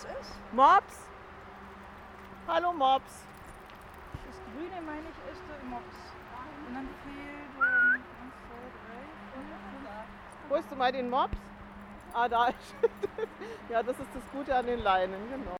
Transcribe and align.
Mops 0.00 0.20
ist. 0.20 0.32
Mops? 0.52 0.96
Hallo 2.46 2.72
Mops. 2.72 3.26
Das 4.26 4.36
Grüne, 4.46 4.80
meine 4.86 5.02
ich, 5.02 5.32
ist 5.32 5.42
der 5.46 5.68
Mops. 5.68 5.96
Und 6.66 6.74
dann 6.74 6.88
fehlt 7.04 7.50
ähm, 7.54 7.92
eins, 7.92 8.34
zwei, 8.46 8.64
drei, 8.80 9.02
fünf. 9.34 10.48
Wo 10.48 10.54
ist 10.54 10.70
du 10.70 10.76
mal 10.76 10.92
den 10.92 11.10
Mops? 11.10 11.36
Ah, 12.14 12.28
da 12.28 12.48
ist. 12.48 12.74
ja, 13.68 13.82
das 13.82 13.98
ist 13.98 14.08
das 14.14 14.22
Gute 14.32 14.56
an 14.56 14.66
den 14.66 14.80
Leinen, 14.80 15.20
genau. 15.28 15.56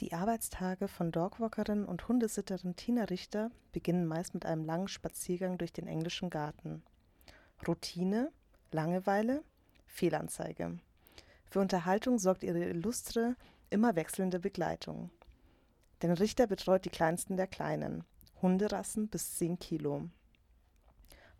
Die 0.00 0.12
Arbeitstage 0.12 0.86
von 0.86 1.10
Dogwalkerin 1.10 1.84
und 1.84 2.06
Hundesitterin 2.06 2.76
Tina 2.76 3.04
Richter 3.04 3.50
beginnen 3.72 4.06
meist 4.06 4.34
mit 4.34 4.46
einem 4.46 4.64
langen 4.64 4.88
Spaziergang 4.88 5.58
durch 5.58 5.72
den 5.72 5.88
englischen 5.88 6.30
Garten. 6.30 6.84
Routine, 7.66 8.32
Langeweile, 8.70 9.42
Fehlanzeige. 9.86 10.78
Für 11.46 11.60
Unterhaltung 11.60 12.18
sorgt 12.18 12.42
ihre 12.42 12.64
illustre, 12.64 13.36
immer 13.70 13.96
wechselnde 13.96 14.40
Begleitung. 14.40 15.10
Denn 16.02 16.12
Richter 16.12 16.46
betreut 16.46 16.84
die 16.84 16.90
kleinsten 16.90 17.36
der 17.36 17.46
Kleinen, 17.46 18.04
Hunderassen 18.42 19.08
bis 19.08 19.36
10 19.36 19.58
Kilo. 19.58 20.08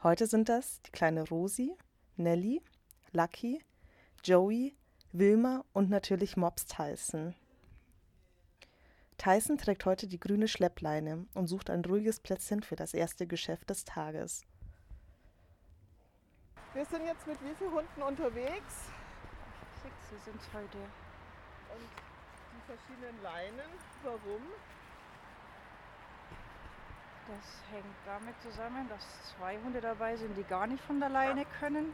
Heute 0.02 0.26
sind 0.26 0.48
das 0.48 0.80
die 0.82 0.90
kleine 0.90 1.28
Rosi, 1.28 1.76
Nelly, 2.16 2.62
Lucky, 3.12 3.62
Joey, 4.22 4.76
Wilma 5.12 5.64
und 5.72 5.90
natürlich 5.90 6.36
Mops 6.36 6.66
Tyson. 6.66 7.34
Tyson 9.16 9.58
trägt 9.58 9.84
heute 9.84 10.06
die 10.06 10.18
grüne 10.18 10.48
Schleppleine 10.48 11.26
und 11.34 11.46
sucht 11.46 11.70
ein 11.70 11.84
ruhiges 11.84 12.20
Plätzchen 12.20 12.62
für 12.62 12.76
das 12.76 12.94
erste 12.94 13.26
Geschäft 13.26 13.70
des 13.70 13.84
Tages. 13.84 14.42
Wir 16.74 16.84
sind 16.84 17.06
jetzt 17.06 17.24
mit 17.28 17.40
wie 17.40 17.54
vielen 17.54 17.70
Hunden 17.70 18.02
unterwegs? 18.02 18.90
Sechs 19.80 20.24
sind 20.24 20.40
es 20.40 20.48
heute. 20.52 20.78
Und 20.78 21.88
die 22.52 22.66
verschiedenen 22.66 23.22
Leinen. 23.22 23.70
Warum? 24.02 24.42
Das 27.28 27.62
hängt 27.70 27.94
damit 28.04 28.34
zusammen, 28.42 28.88
dass 28.88 29.06
zwei 29.36 29.56
Hunde 29.64 29.80
dabei 29.80 30.16
sind, 30.16 30.36
die 30.36 30.42
gar 30.42 30.66
nicht 30.66 30.82
von 30.82 30.98
der 30.98 31.10
Leine 31.10 31.46
können. 31.60 31.92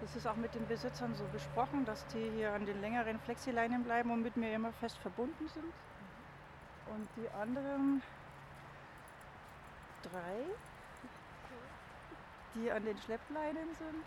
Das 0.00 0.16
ist 0.16 0.26
auch 0.26 0.36
mit 0.36 0.54
den 0.54 0.66
Besitzern 0.66 1.14
so 1.14 1.24
besprochen, 1.30 1.84
dass 1.84 2.06
die 2.06 2.30
hier 2.30 2.54
an 2.54 2.64
den 2.64 2.80
längeren 2.80 3.20
Flexileinen 3.20 3.84
bleiben 3.84 4.10
und 4.10 4.22
mit 4.22 4.36
mir 4.38 4.54
immer 4.54 4.72
fest 4.72 4.96
verbunden 4.98 5.46
sind. 5.48 5.72
Und 6.86 7.06
die 7.16 7.28
anderen 7.38 8.02
drei, 10.02 10.46
die 12.58 12.70
an 12.70 12.84
den 12.84 12.98
Schleppleinen 12.98 13.74
sind, 13.74 14.04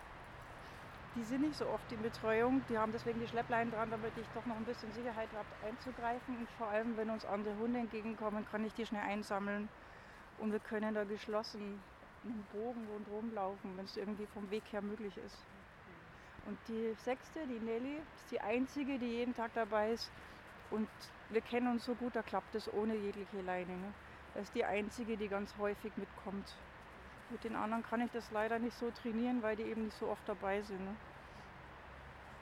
die 1.14 1.24
sind 1.24 1.42
nicht 1.42 1.56
so 1.56 1.66
oft 1.68 1.92
in 1.92 2.00
Betreuung. 2.00 2.62
Die 2.68 2.78
haben 2.78 2.92
deswegen 2.92 3.20
die 3.20 3.26
Schleppleinen 3.26 3.70
dran, 3.72 3.90
damit 3.90 4.12
ich 4.16 4.26
doch 4.34 4.46
noch 4.46 4.56
ein 4.56 4.64
bisschen 4.64 4.90
Sicherheit 4.92 5.28
habe, 5.34 5.48
einzugreifen. 5.66 6.38
Und 6.38 6.48
vor 6.56 6.68
allem, 6.68 6.96
wenn 6.96 7.10
uns 7.10 7.24
andere 7.26 7.56
Hunde 7.58 7.80
entgegenkommen, 7.80 8.46
kann 8.50 8.64
ich 8.64 8.72
die 8.74 8.86
schnell 8.86 9.02
einsammeln. 9.02 9.68
Und 10.38 10.52
wir 10.52 10.60
können 10.60 10.94
da 10.94 11.04
geschlossen 11.04 11.80
einen 12.24 12.46
Bogen 12.52 12.86
rundherum 12.92 13.34
laufen, 13.34 13.76
wenn 13.76 13.84
es 13.84 13.96
irgendwie 13.96 14.26
vom 14.26 14.50
Weg 14.50 14.62
her 14.70 14.80
möglich 14.80 15.16
ist. 15.18 15.36
Und 16.46 16.58
die 16.68 16.94
sechste, 17.04 17.46
die 17.46 17.60
Nelly, 17.60 18.00
ist 18.16 18.30
die 18.30 18.40
einzige, 18.40 18.98
die 18.98 19.06
jeden 19.06 19.34
Tag 19.34 19.50
dabei 19.54 19.92
ist. 19.92 20.10
Und 20.70 20.88
wir 21.28 21.40
kennen 21.42 21.68
uns 21.68 21.84
so 21.84 21.94
gut, 21.94 22.16
da 22.16 22.22
klappt 22.22 22.54
es 22.54 22.72
ohne 22.72 22.94
jegliche 22.96 23.42
Leine. 23.42 23.72
Ne? 23.72 23.92
Das 24.34 24.44
ist 24.44 24.54
die 24.54 24.64
einzige, 24.64 25.16
die 25.16 25.28
ganz 25.28 25.54
häufig 25.58 25.92
mitkommt. 25.96 26.54
Mit 27.32 27.44
den 27.44 27.56
anderen 27.56 27.82
kann 27.82 28.02
ich 28.02 28.10
das 28.12 28.30
leider 28.30 28.58
nicht 28.58 28.76
so 28.78 28.90
trainieren, 28.90 29.42
weil 29.42 29.56
die 29.56 29.62
eben 29.62 29.84
nicht 29.84 29.98
so 29.98 30.06
oft 30.06 30.28
dabei 30.28 30.60
sind. 30.60 30.84
Ne? 30.84 30.94